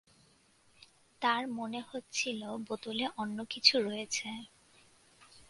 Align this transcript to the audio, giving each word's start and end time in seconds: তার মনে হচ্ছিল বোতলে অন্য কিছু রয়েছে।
তার 1.21 1.43
মনে 1.57 1.79
হচ্ছিল 1.89 2.41
বোতলে 2.67 3.05
অন্য 3.17 3.37
কিছু 3.49 3.75
রয়েছে। 3.81 4.29